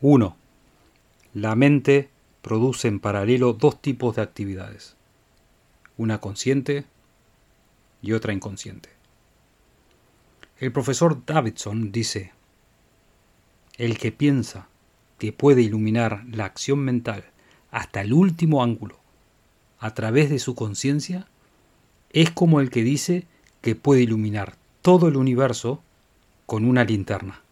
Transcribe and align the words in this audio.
1. 0.00 0.36
La 1.34 1.56
mente 1.56 2.08
produce 2.40 2.86
en 2.86 3.00
paralelo 3.00 3.52
dos 3.52 3.82
tipos 3.82 4.14
de 4.14 4.22
actividades, 4.22 4.96
una 5.96 6.20
consciente 6.20 6.84
y 8.00 8.12
otra 8.12 8.32
inconsciente. 8.32 8.90
El 10.60 10.70
profesor 10.70 11.24
Davidson 11.26 11.90
dice, 11.90 12.32
el 13.76 13.98
que 13.98 14.12
piensa 14.12 14.68
que 15.18 15.32
puede 15.32 15.62
iluminar 15.62 16.24
la 16.30 16.44
acción 16.44 16.78
mental 16.78 17.24
hasta 17.72 18.00
el 18.00 18.12
último 18.12 18.62
ángulo 18.62 19.00
a 19.80 19.94
través 19.94 20.30
de 20.30 20.38
su 20.38 20.54
conciencia 20.54 21.26
es 22.10 22.30
como 22.30 22.60
el 22.60 22.70
que 22.70 22.84
dice 22.84 23.26
que 23.62 23.74
puede 23.74 24.02
iluminar 24.02 24.54
todo 24.80 25.08
el 25.08 25.16
universo 25.16 25.82
con 26.46 26.64
una 26.64 26.84
linterna. 26.84 27.42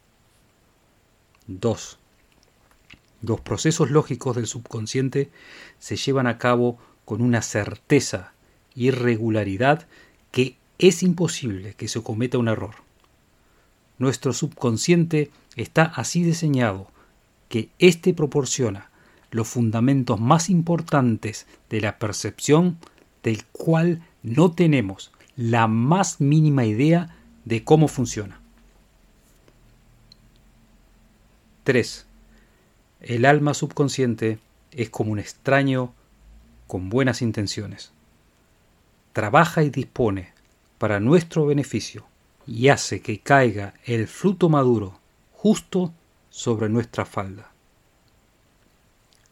2. 1.49 1.99
Los 3.23 3.41
procesos 3.41 3.91
lógicos 3.91 4.37
del 4.37 4.47
subconsciente 4.47 5.31
se 5.79 5.97
llevan 5.97 6.27
a 6.27 6.39
cabo 6.39 6.79
con 7.05 7.23
una 7.23 7.43
certeza 7.43 8.33
y 8.75 8.91
regularidad 8.91 9.87
que 10.31 10.57
es 10.79 11.03
imposible 11.03 11.75
que 11.75 11.89
se 11.89 12.03
cometa 12.03 12.39
un 12.39 12.49
error. 12.49 12.75
Nuestro 13.99 14.33
subconsciente 14.33 15.31
está 15.55 15.85
así 15.85 16.23
diseñado 16.23 16.91
que 17.49 17.71
éste 17.79 18.13
proporciona 18.13 18.91
los 19.31 19.49
fundamentos 19.49 20.21
más 20.21 20.51
importantes 20.51 21.47
de 21.71 21.81
la 21.81 21.99
percepción 21.99 22.79
del 23.23 23.45
cual 23.47 24.03
no 24.23 24.53
tenemos 24.53 25.11
la 25.37 25.67
más 25.67 26.21
mínima 26.21 26.65
idea 26.65 27.17
de 27.45 27.65
cómo 27.65 27.89
funciona. 27.89 28.41
3. 31.65 32.06
El 33.01 33.25
alma 33.25 33.55
subconsciente 33.55 34.39
es 34.71 34.91
como 34.91 35.13
un 35.13 35.19
extraño 35.19 35.93
con 36.67 36.89
buenas 36.89 37.23
intenciones. 37.23 37.93
Trabaja 39.13 39.63
y 39.63 39.71
dispone 39.71 40.33
para 40.79 41.01
nuestro 41.01 41.47
beneficio 41.47 42.07
y 42.47 42.69
hace 42.69 43.01
que 43.01 43.21
caiga 43.21 43.75
el 43.85 44.07
fruto 44.09 44.49
maduro 44.49 44.99
justo 45.33 45.93
sobre 46.31 46.69
nuestra 46.69 47.05
falda. 47.05 47.51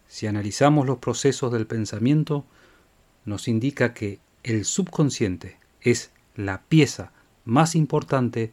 Si 0.09 0.27
analizamos 0.27 0.87
los 0.87 0.99
procesos 0.99 1.53
del 1.53 1.67
pensamiento, 1.67 2.45
nos 3.25 3.49
indica 3.49 3.95
que 3.95 4.21
el 4.43 4.65
subconsciente 4.65 5.59
es 5.81 6.13
la 6.37 6.63
pieza 6.63 7.13
más 7.45 7.75
importante 7.75 8.53